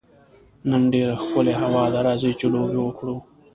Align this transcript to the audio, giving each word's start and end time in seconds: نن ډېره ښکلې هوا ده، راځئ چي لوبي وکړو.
نن 0.69 0.81
ډېره 0.93 1.15
ښکلې 1.23 1.53
هوا 1.61 1.83
ده، 1.93 1.99
راځئ 2.07 2.31
چي 2.39 2.47
لوبي 2.53 2.79
وکړو. 2.81 3.15